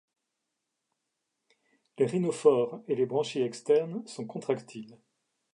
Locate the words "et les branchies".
2.87-3.43